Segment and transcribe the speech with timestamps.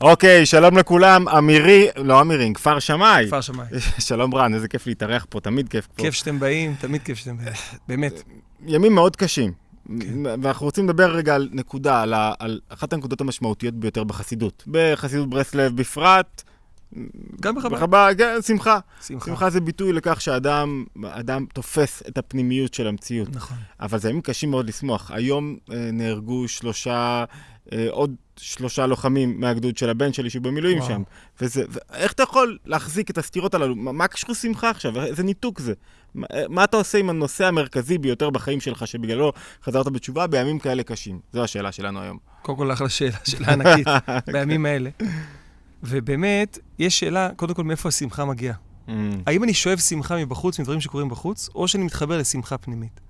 [0.00, 3.26] אוקיי, שלום לכולם, אמירי, לא אמירים, כפר שמאי.
[3.26, 3.66] כפר שמאי.
[4.08, 6.02] שלום רן, איזה כיף להתארח פה, תמיד כיף פה.
[6.02, 7.52] כיף שאתם באים, תמיד כיף שאתם באים.
[7.88, 8.22] באמת.
[8.66, 9.52] ימים מאוד קשים.
[10.00, 10.26] כן.
[10.42, 14.64] ואנחנו רוצים לדבר רגע על נקודה, על, על אחת הנקודות המשמעותיות ביותר בחסידות.
[14.66, 16.42] בחסידות ברסלב בפרט,
[17.40, 17.72] גם בחב"ד.
[17.72, 18.78] בחב"ד, כן, שמחה.
[19.06, 19.26] שמחה.
[19.26, 23.28] שמחה זה ביטוי לכך שאדם אדם תופס את הפנימיות של המציאות.
[23.32, 23.56] נכון.
[23.80, 25.10] אבל זה ימים קשים מאוד לשמוח.
[25.10, 27.24] היום אה, נהרגו שלושה,
[27.72, 30.88] אה, עוד שלושה לוחמים מהגדוד של הבן שלי שהוא במילואים וואו.
[30.88, 31.02] שם.
[31.40, 33.76] וזה, ואיך אתה יכול להחזיק את הסתירות הללו?
[33.76, 35.04] מה, מה קשור שמחה עכשיו?
[35.04, 35.72] איזה ניתוק זה?
[36.14, 39.32] מה, אה, מה אתה עושה עם הנושא המרכזי ביותר בחיים שלך, שבגללו
[39.64, 41.20] חזרת בתשובה בימים כאלה קשים?
[41.32, 42.18] זו השאלה שלנו היום.
[42.42, 43.86] קודם כל, אחלה שאלה, שאלה ענקית,
[44.32, 44.90] בימים האלה.
[45.82, 48.54] ובאמת, יש שאלה, קודם כל, מאיפה השמחה מגיעה?
[48.88, 48.90] Mm,
[49.26, 53.00] האם אני שואב שמחה מבחוץ, מדברים שקורים בחוץ, או שאני מתחבר לשמחה פנימית?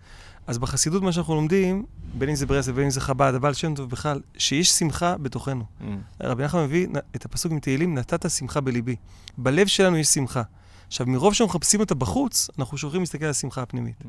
[0.48, 1.84] אז בחסידות, מה שאנחנו לומדים,
[2.18, 5.64] בין אם זה ברסלב, בין אם זה חב"ד, הבעל שם טוב בכלל, שיש שמחה בתוכנו.
[5.80, 5.84] mm,
[6.20, 8.96] רבי נחמן מביא את הפסוק מתהילים, נתת שמחה בליבי.
[9.38, 10.42] בלב שלנו יש שמחה.
[10.86, 14.00] עכשיו, מרוב שאנחנו מחפשים אותה בחוץ, אנחנו שוכחים להסתכל על השמחה הפנימית.
[14.00, 14.04] Mm.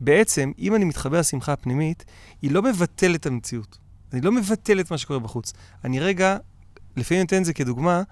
[0.00, 2.04] בעצם, אם אני מתחבר לשמחה הפנימית,
[2.42, 3.78] היא לא מבטלת את המציאות.
[4.12, 5.52] אני לא מבטל את מה שקורה בחוץ.
[5.84, 6.36] אני רגע,
[6.96, 8.02] לפעמים נותן את זה כדוגמה,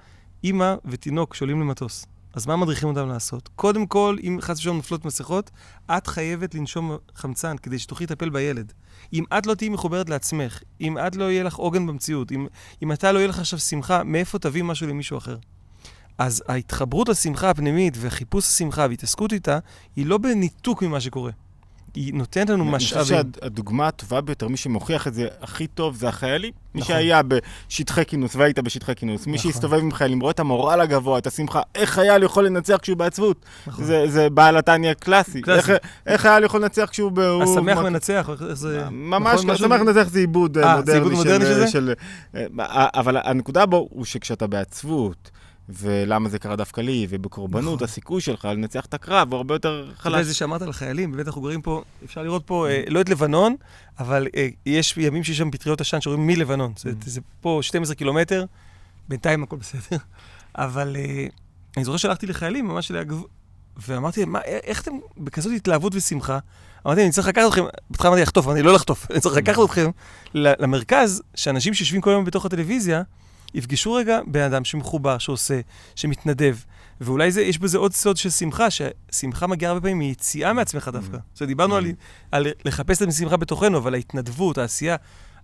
[0.44, 2.06] אימא ותינוק שעולים למטוס.
[2.34, 3.48] אז מה מדריכים אותם לעשות?
[3.56, 5.50] קודם כל, אם חס ושלום נופלות מסכות,
[5.90, 8.72] את חייבת לנשום חמצן כדי שתוכלי לטפל בילד.
[9.12, 12.46] אם את לא תהיי מחוברת לעצמך, אם את לא יהיה לך עוגן במציאות, אם,
[12.82, 15.36] אם אתה לא יהיה לך עכשיו שמחה, מאיפה תביא משהו למישהו אחר?
[16.18, 19.58] אז ההתחברות לשמחה הפנימית וחיפוש השמחה והתעסקות איתה,
[19.96, 21.32] היא לא בניתוק ממה שקורה.
[21.94, 23.22] היא נותנת לנו אני חושב משאבים.
[23.42, 26.52] שהדוגמה הטובה ביותר, מי שמוכיח את זה הכי טוב, זה החיילים.
[26.74, 26.94] מי נכון.
[26.94, 29.50] שהיה בשטחי כינוס, והיית בשטחי כינוס, מי נכון.
[29.52, 33.44] שהסתובב עם חיילים, רואה את המורל הגבוה, את השמחה, איך חייל יכול לנצח כשהוא בעצבות?
[33.66, 33.84] נכון.
[33.84, 35.40] זה, זה בעל התניא קלאסי.
[35.42, 35.72] קלאסי.
[35.72, 37.12] איך, איך חייל יכול לנצח כשהוא...
[37.12, 38.84] ב- הוא- השמח מה- מנצח, או איך זה...
[38.90, 40.98] ממש, נכון, משהו- השמח מנצח זה עיבוד אה, אה, זה מודרני.
[40.98, 41.66] עיבוד מודרני של זה?
[41.68, 41.92] של,
[42.36, 42.46] אה,
[42.94, 45.30] אבל הנקודה בו הוא שכשאתה בעצבות,
[45.78, 47.84] ולמה זה קרה דווקא לי, ובקורבנות, נכון.
[47.84, 50.26] הסיכוי שלך לנצח את הקרב הוא הרבה יותר אתה יודע, חלש.
[50.26, 53.54] זה שאמרת על חיילים, באמת אנחנו גרים פה, אפשר לראות פה, אה, לא את לבנון,
[53.98, 56.72] אבל אה, יש ימים שיש שם פטריות עשן שרואים מלבנון.
[56.76, 56.94] זה, Mm.
[57.06, 58.44] זה פה 12 קילומטר,
[59.08, 59.96] בינתיים הכל בסדר.
[60.54, 61.26] אבל אה,
[61.76, 63.22] אני זוכר שהלכתי לחיילים, ממש להגב...
[63.86, 66.38] ואמרתי, להם, "מה, א- איך אתם בכזאת התלהבות ושמחה?
[66.86, 69.90] אמרתי, אני צריך לקחת אתכם, בהתחלה אמרתי לחטוף, אמרתי, לא לחטוף, אני צריך לקחת אתכם
[70.34, 73.02] ל- למרכז, שאנשים שיושבים כל היום בתוך הטלוויזיה,
[73.54, 75.60] יפגשו רגע בן אדם שמחובר, שעושה,
[75.94, 76.56] שמתנדב.
[77.00, 81.16] ואולי זה, יש בזה עוד סוד של שמחה, ששמחה מגיעה הרבה פעמים מיציאה מעצמך דווקא.
[81.16, 81.20] Mm.
[81.32, 81.88] זאת אומרת, דיברנו על, Mm.
[82.32, 84.96] על לחפש את השמחה בתוכנו, אבל ההתנדבות, העשייה.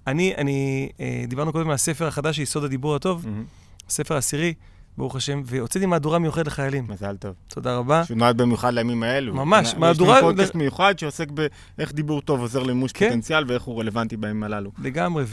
[0.06, 3.44] אני, אני, אה, דיברנו קודם על הספר החדש, יסוד הדיבור הטוב, מהמם.
[3.88, 4.54] הספר העשירי,
[4.98, 6.84] ברוך השם, והוצאתי מהדורה מיוחדת לחיילים.
[6.88, 7.34] מזל טוב.
[7.48, 8.04] תודה רבה.
[8.04, 9.34] שהוא נועד במיוחד לימים האלו.
[9.34, 11.28] ממש, יש לנו מהדורה- פודקאסט מיוחד שעוסק
[11.78, 13.08] באיך דיבור טוב עוזר למימוש כן.
[13.08, 14.70] פוטנציאל ואיך הוא רלוונטי בימים הללו.
[14.82, 15.24] לגמרי,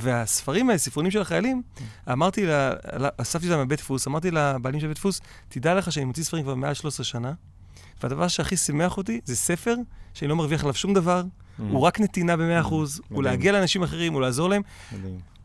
[0.00, 1.62] והספרים האלה, ספרונים של החיילים,
[2.12, 2.72] אמרתי, לה-
[3.16, 6.54] אספתי אותם מבית דפוס, אמרתי לבעלים של בית דפוס, תדע לך שאני מוציא ספרים כבר
[6.54, 7.32] מעל 13 שנה,
[8.02, 9.74] והדבר שהכי שימח אותי זה ספר
[10.14, 11.22] שאני לא מרוויח עליו שום דבר,
[11.70, 13.22] הוא רק נתינה ב-100%, הוא מדהים.
[13.24, 14.62] להגיע לאנשים אחרים, הוא לעזור להם.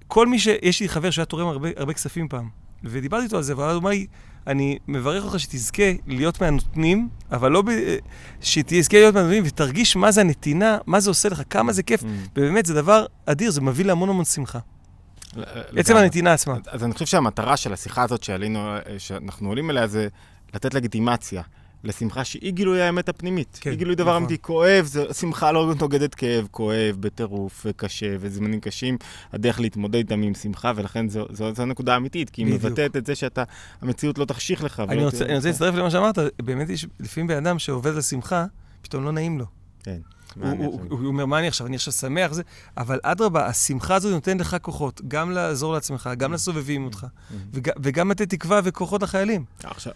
[0.08, 0.48] כל מי ש...
[0.62, 2.50] יש לי חבר שהיה תורם הרבה, הרבה כספים פעם,
[2.90, 4.08] ודיברתי איתו על זה, והוא אמר לי,
[4.48, 7.70] אני מברך אותך שתזכה להיות מהנותנים, אבל לא ב...
[8.42, 12.04] שתזכה להיות מהנותנים ותרגיש מה זה הנתינה, מה זה עושה לך, כמה זה כיף.
[12.04, 12.06] Mm.
[12.36, 14.60] ובאמת, זה דבר אדיר, זה מביא להמון המון שמחה.
[15.76, 15.96] עצם.
[15.96, 16.58] הנתינה עצמה.
[16.68, 20.08] אז אני חושב שהמטרה של השיחה הזאת שעלינו, אה, שאנחנו עולים אליה, זה
[20.54, 21.42] לתת לגיטימציה
[21.86, 23.58] לשמחה שהיא גילוי האמת הפנימית.
[23.62, 24.24] כן, היא גילוי דבר נכון.
[24.24, 24.42] אמיתי.
[24.42, 28.98] כואב, זה, שמחה לא נוגדת כאב, כואב, בטירוף, וקשה, וזמנים קשים.
[29.34, 32.64] הדרך להתמודד איתם עם שמחה, ולכן זו, זו, זו הנקודה האמיתית, כי היא בדיוק.
[32.66, 33.44] מבטאת את זה שאתה,
[33.82, 34.84] המציאות לא תחשיך לך.
[34.90, 38.46] אני רוצה אני רוצה להצטרף למה שאמרת, באמת יש לפעמים בן אדם שעובד על שמחה,
[38.82, 39.46] פתאום לא נעים לו.
[39.84, 39.98] כן.
[40.36, 40.98] הוא- הוא עכשיו?
[40.98, 41.68] הוא אומר, מה אני עכשיו?
[41.68, 42.42] אני עכשיו שמח, זה...
[42.78, 47.06] אבל אדרבה, השמחה הזו נותנת לך כוחות, גם לעזור לעצמך, גם לסובבים אותך,
[47.54, 49.46] וג- וגם לתת תקווה וכוחות לחיילים.
[49.64, 49.94] עכשיו,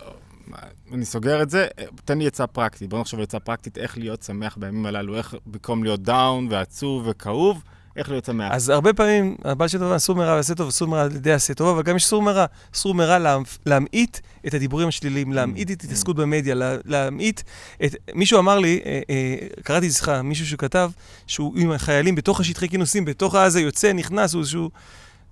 [0.94, 1.68] אני סוגר את זה,
[2.06, 2.90] תן לי עצה פרקטית.
[2.90, 7.08] בוא נחשוב על עצה פרקטית, איך להיות שמח בימים הללו, איך במקום להיות דאון ועצוב
[7.10, 7.64] וכאוב,
[7.96, 8.52] איך להיות שמח.
[8.52, 11.54] אז הרבה פעמים, הבעל של טוב, אסור מרע ועשה טוב, אסור מרע על ידי עשה
[11.54, 12.46] טוב, אבל גם יש אסור מרע.
[12.76, 17.42] אסור מרע לה- להמעיט את הדיבורים השליליים, להמעיט את התעסקות במדיה, לה- להמעיט
[17.86, 17.96] את...
[18.16, 20.92] מישהו אמר לי, אה, אה, קראתי, סליחה, מישהו שכתב,
[21.28, 24.70] שהוא עם החיילים בתוך השטחי כינוסים, בתוך העזה, יוצא, נכנס, הוא איזשהו...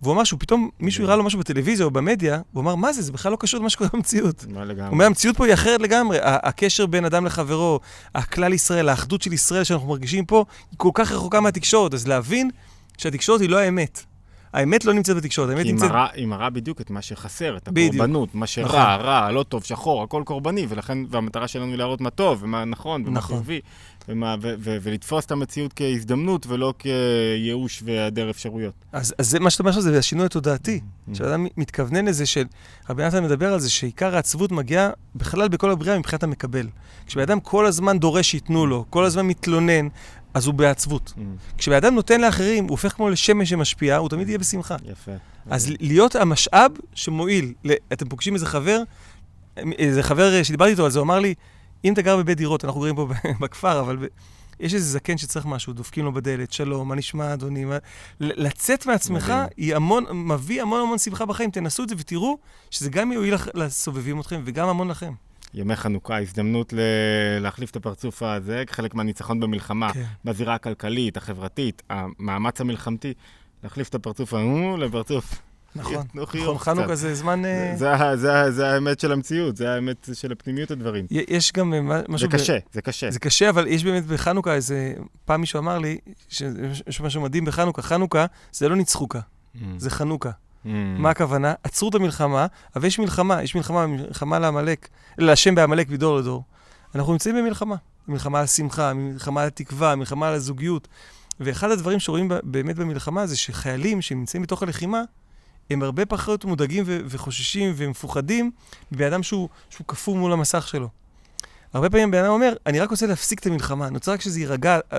[0.01, 3.01] והוא אמר שהוא פתאום, מישהו הראה לו משהו בטלוויזיה או במדיה, הוא אמר, מה זה?
[3.01, 4.45] זה בכלל לא קשור למה שקורה במציאות.
[4.49, 4.91] מה הוא לגמרי?
[4.91, 6.17] אומר, המציאות פה היא אחרת לגמרי.
[6.21, 7.79] הקשר בין אדם לחברו,
[8.15, 11.94] הכלל ישראל, האחדות של ישראל שאנחנו מרגישים פה, היא כל כך רחוקה מהתקשורת.
[11.94, 12.49] אז להבין
[12.97, 14.03] שהתקשורת היא לא האמת.
[14.53, 15.89] האמת לא נמצאת בתקשורת, האמת כי נמצאת...
[15.91, 17.67] מראה- היא מראה בדיוק את מה שחסר, את.
[17.67, 18.47] הקורבנות, מה נכון.
[18.47, 22.65] שרע, רע, לא טוב, שחור, הכל קורבני, ולכן, והמטרה שלנו היא להראות מה טוב, ומה
[22.65, 23.35] נכון, ומה נכון.
[23.35, 23.59] חיובי,
[24.09, 28.73] ומה- ו- ו- ולתפוס את המציאות כהזדמנות ולא כייאוש והיעדר אפשרויות.
[28.91, 30.79] אז, אז זה מה שאתה אומר עכשיו, זה השינוי התודעתי.
[31.11, 31.15] Mm.
[31.17, 32.43] שאדם מתכוונן לזה של...
[32.89, 36.67] רבי נתן מדבר על זה שעיקר העצבות מגיעה בכלל בכל הבריאה מבחינת המקבל.
[37.07, 39.88] כשבן אדם כל הזמן דורש שייתנו לו, כל הזמן מתלונן,
[40.38, 41.13] אז הוא בעצבות.
[41.16, 41.19] Mm,
[41.57, 44.75] כשבן נותן לאחרים, הוא הופך כמו לשמש שמשפיעה, הוא תמיד יהיה בשמחה.
[44.86, 45.12] יפה.
[45.50, 47.54] אז להיות המשאב שמועיל,
[47.94, 48.81] אתם פוגשים איזה חבר,
[49.57, 51.34] איזה חבר שדיברתי איתו על זה, הוא אמר לי,
[51.86, 53.07] אם אתה גר בבית דירות, אנחנו גרים פה
[53.42, 54.06] בכפר, אבל ב-
[54.60, 57.66] יש איזה זקן שצריך משהו, דופקים לו בדלת, שלום, מה נשמע, אדוני?
[57.66, 57.78] מה...
[58.19, 59.34] לצאת מעצמך.
[59.57, 61.51] היא המון, מביא המון המון שמחה בחיים.
[61.51, 62.38] תנסו את זה ותראו
[62.72, 65.13] שזה גם יועיל לסובבים אתכם וגם המון לכם.
[65.53, 66.79] ימי חנוכה, הזדמנות ל-
[67.39, 70.03] להחליף את הפרצוף הזה, חלק מהניצחון במלחמה, כן.
[70.25, 73.13] בזירה הכלכלית, החברתית, המאמץ המלחמתי,
[73.63, 75.41] להחליף את הפרצוף ההוא לפרצוף.
[75.75, 76.05] נכון.
[76.15, 76.57] נכון.
[76.57, 77.45] חנוכה זה זמן...
[77.45, 81.05] אה, זה, ה- זה, ה- זה האמת של המציאות, זה האמת של הפנימיות הדברים.
[81.11, 82.29] יש גם אה, משהו...
[82.31, 83.11] זה ב- קשה, זה קשה.
[83.11, 84.93] זה קשה, אבל יש באמת בחנוכה איזה...
[85.25, 85.97] פעם מישהו אמר לי,
[86.29, 89.19] שיש משהו מדהים בחנוכה, חנוכה זה לא נצחוקה,
[89.55, 89.59] Mm.
[89.77, 90.31] זה חנוכה.
[90.67, 91.01] Mm.
[91.01, 91.53] מה הכוונה?
[91.63, 94.87] עצרו את המלחמה, אבל יש מלחמה, יש מלחמה, מלחמה לעמלק,
[95.17, 96.43] להשם בעמלק מדור לדור.
[96.95, 97.75] אנחנו נמצאים במלחמה.
[98.07, 100.87] מלחמה על שמחה, מלחמה על תקווה, מלחמה על הזוגיות.
[101.39, 105.01] ואחד הדברים שרואים באמת במלחמה זה שחיילים שנמצאים בתוך הלחימה,
[105.69, 108.51] הם הרבה פחות מודאגים וחוששים ומפוחדים
[108.91, 110.89] מבן אדם שהוא, שהוא קפוא מול המסך שלו.
[111.73, 114.39] הרבה פעמים בן אדם אומר, אני רק רוצה להפסיק את המלחמה, אני רוצה רק שזה
[114.39, 114.97] יירגע, אה,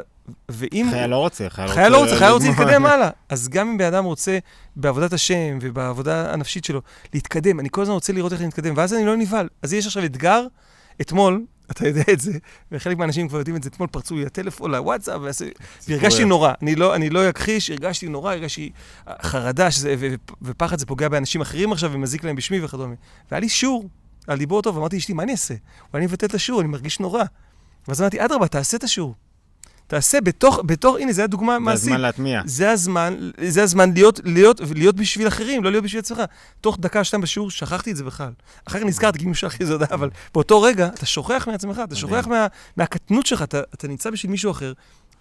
[0.48, 0.86] ואם...
[0.90, 2.48] חייל לא רוצה, חייל חייל לא רוצה, חייל רוצה.
[2.48, 3.10] להתקדם הלאה.
[3.28, 4.38] אז גם אם בן אדם רוצה
[4.76, 6.80] בעבודת השם ובעבודה הנפשית שלו
[7.14, 9.48] להתקדם, אני כל הזמן רוצה לראות איך אני מתקדם, ואז אני לא נבהל.
[9.62, 10.46] אז יש עכשיו אתגר,
[11.00, 12.32] אתמול, אתה יודע את זה,
[12.72, 15.20] וחלק מהאנשים כבר יודעים את זה, אתמול פרצו לי לטלפון, לוואטסאפ,
[15.88, 16.52] והרגשתי נורא.
[16.62, 18.70] אני לא, אני לא אכחיש, הרגשתי נורא, הרגשתי
[19.08, 22.94] אה, חרדה, שזה, ו- ו- ופחד זה פוגע באנשים אחרים עכשיו ומזיק להם בשמי וכדומה.
[23.30, 23.88] והיה לי שיעור
[24.28, 25.54] על דיבור טוב, אמרתי לאשתי, מה אני אעשה?
[25.92, 27.24] אולי אני אבטל את השיעור, אני מרגיש נורא.
[27.88, 29.14] ואז אמרתי, אדרבה, תעשה את השיעור.
[29.86, 31.82] תעשה בתוך, בתוך, הנה, זו הדוגמה זה מעשית.
[31.84, 32.42] הזמן להטמיע.
[32.44, 36.22] זה הזמן, זה הזמן להיות, להיות, להיות בשביל אחרים, לא להיות בשביל עצמך.
[36.60, 38.32] תוך דקה, שתיים בשיעור, שכחתי את זה בכלל.
[38.64, 42.26] אחר כך נזכרתי, כי לי איזה הודעה, אבל באותו רגע, אתה שוכח מעצמך, אתה שוכח
[42.26, 42.46] מה,
[42.76, 44.72] מהקטנות שלך, אתה, אתה נמצא בשביל מישהו אחר.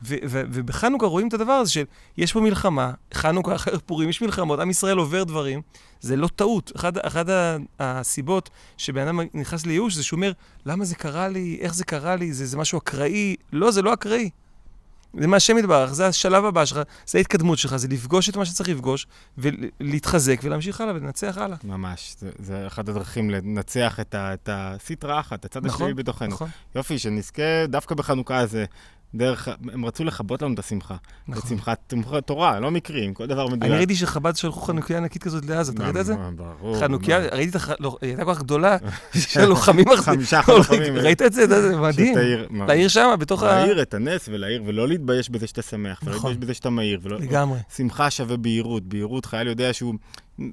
[0.04, 1.84] ו- ו- ובחנוכה רואים את הדבר הזה של,
[2.18, 5.62] יש פה מלחמה, חנוכה אחר פורים, יש מלחמות, עם ישראל עובר דברים,
[6.00, 6.72] זה לא טעות.
[7.02, 10.32] אחד ה- הסיבות שבן אדם נכנס לייאוש זה שהוא אומר,
[10.66, 13.36] למה זה קרה לי, איך זה קרה לי, זה, זה משהו אקראי.
[13.54, 14.30] לא, זה לא אקראי.
[15.20, 18.70] זה מהשם יתברך, זה השלב הבא שלך, זה ההתקדמות שלך, זה לפגוש את מה שצריך
[18.70, 19.08] לפגוש,
[19.38, 21.58] ולהתחזק ולהמשיך הלאה ולנצח הלאה.
[21.64, 24.50] ממש, זה, זה אחת הדרכים לנצח את, ה, את
[25.20, 26.28] אחת, הצד נכון, השלילי בתוכנו.
[26.28, 28.66] נכון, יופי, שנזכה דווקא בחנוכה הזה,
[29.18, 30.96] דרך, הם רצו לכבות לנו את השמחה.
[30.96, 31.50] את נכון.
[31.50, 33.64] שמחת שמחת תורה, לא מקרים, כל דבר מדויק.
[33.64, 36.16] אני ראיתי שחב"ד שלחו חנוכיה ענקית כזאת לעזה, אתה ראית את זה?
[36.36, 36.80] ברור.
[36.80, 37.70] חנוכיה, ראיתי את הח...
[37.80, 38.78] לא, היא הייתה כל כך גדולה,
[39.14, 40.18] של לוחמים אחרים.
[40.18, 40.96] חמישה לוחמים.
[41.06, 41.48] ראית את זה?
[41.48, 42.16] זה מדהים.
[42.68, 43.46] להעיר שם, בתוך ה...
[43.46, 46.30] להעיר את הנס ולהעיר, ולא להתבייש בזה שאתה שמח, ולא נכון.
[46.32, 47.00] להתבייש בזה שאתה מהיר.
[47.20, 47.60] לגמרי.
[47.76, 49.94] שמחה שווה בהירות, בהירות חייל יודע שהוא,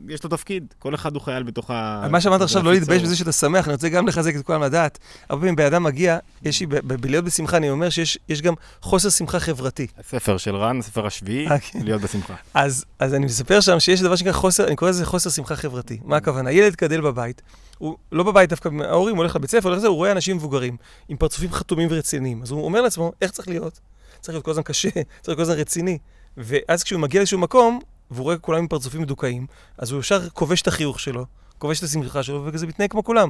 [0.09, 2.07] יש לו תפקיד, כל אחד הוא חייל בתוך ה...
[2.11, 3.03] מה שאמרת עכשיו, לא להתבייש.
[3.03, 4.99] בזה שאתה שמח, אני רוצה גם לחזק את כולם לדעת.
[5.29, 9.11] הרבה פעמים בן אדם מגיע, יש לי, בלהיות בשמחה, אני אומר שיש יש גם חוסר
[9.11, 9.87] שמחה חברתי.
[9.99, 11.79] הספר של רן, הספר השביעי, אה, כן.
[11.83, 12.35] להיות בשמחה.
[12.55, 15.99] אז, אז אני מספר שם שיש דבר שנקרא חוסר, אני קורא לזה חוסר שמחה חברתי.
[16.05, 16.53] מה הכוונה?
[16.53, 17.43] ילד גדל בבית,
[17.79, 20.77] הוא לא בבית דווקא, ההורים הולך לבית ספר, הולך לזה, הוא רואה אנשים מבוגרים,
[21.09, 22.43] עם פרצופים חתומים ורציניים.
[22.43, 23.81] אז הוא אומר לעצמו, איך צריך להיות?
[24.21, 25.99] צריך להיות כל הזמן קשה, צריך להיות כל הזמן רציני.
[26.37, 27.81] ואז כשהוא מגיע לאיזשהו מקום,
[28.15, 29.47] והוא רואה כולם עם פרצופים מדוכאים,
[29.79, 31.27] אז הוא ישר כובש את החיוך שלו,
[31.59, 33.29] כובש את השמחה שלו, וכזה מתנהג כמו כולם.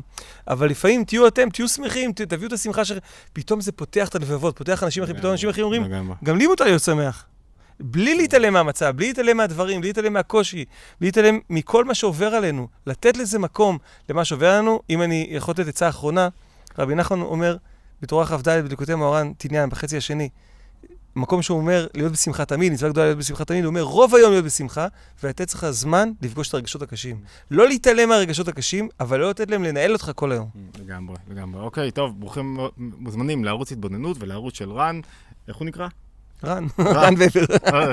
[0.49, 3.01] אבל לפעמים תהיו אתם, תהיו שמחים, ת- תביאו את השמחה שלכם.
[3.33, 5.83] פתאום זה פותח את הלבבות, פותח אנשים אחרים, פתאום אנשים אחרים אומרים.
[6.25, 7.27] גם לי מותר להיות שמח.
[7.81, 10.65] בלי להתעלם מהמצב, בלי להתעלם מהדברים, בלי להתעלם מהקושי,
[11.01, 14.81] בלי להתעלם מכל מה שעובר עלינו, לתת לזה מקום למה שעובר עלינו.
[14.91, 16.29] אם אני יכול לתת עצה אחרונה,
[16.79, 17.57] רבי נחמן אומר
[18.03, 20.29] בתורה כ"ד בדקותי מאורן תניין, בחצי השני,
[21.17, 24.31] מקום שהוא אומר להיות בשמחה תמיד, מצווה גדולה להיות בשמחה תמיד, הוא אומר רוב היום
[24.33, 24.87] להיות בשמחה,
[25.23, 27.17] ולתת לך זמן לפגוש את הרגשות הקשים.
[27.51, 30.49] לא להתעלם מהרגשות הקשים, אבל לא לתת להם לנהל אותך כל היום.
[30.79, 31.61] לגמרי, לגמרי.
[31.61, 35.01] אוקיי, טוב, ברוכים מוזמנים לערוץ התבוננות ולערוץ של רן.
[35.49, 35.89] איך הוא נקרא?
[36.45, 37.93] רן, רן ובר,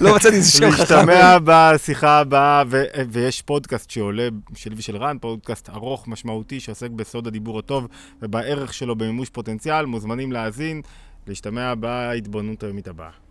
[0.00, 0.94] לא מצאתי איזה שם חכם.
[0.94, 2.62] להשתמע בשיחה הבאה,
[3.10, 7.88] ויש פודקאסט שעולה, שלי ושל רן, פודקאסט ארוך, משמעותי, שעוסק בסוד הדיבור הטוב
[8.22, 9.86] ובערך שלו במימוש פוטנציאל.
[9.86, 10.82] מוזמנים להאזין,
[11.26, 13.23] להשתמע בהתבוננות היומית הבאה.